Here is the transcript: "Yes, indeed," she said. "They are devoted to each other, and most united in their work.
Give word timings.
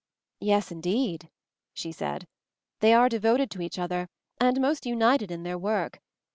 "Yes, 0.39 0.71
indeed," 0.71 1.29
she 1.75 1.91
said. 1.91 2.25
"They 2.79 2.91
are 2.95 3.07
devoted 3.07 3.51
to 3.51 3.61
each 3.61 3.77
other, 3.77 4.07
and 4.39 4.59
most 4.59 4.83
united 4.87 5.29
in 5.29 5.43
their 5.43 5.59
work. 5.59 6.01